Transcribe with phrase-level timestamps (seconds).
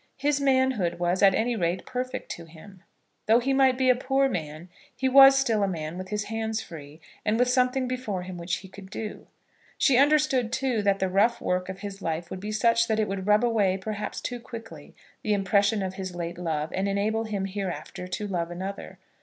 [0.17, 2.81] His manhood was, at any rate, perfect to him.
[3.27, 6.59] Though he might be a poor man, he was still a man with his hands
[6.59, 9.27] free, and with something before him which he could do.
[9.77, 13.07] She understood, too, that the rough work of his life would be such that it
[13.07, 17.45] would rub away, perhaps too quickly, the impression of his late love, and enable him
[17.45, 18.97] hereafter to love another.